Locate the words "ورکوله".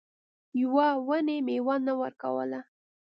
2.01-2.59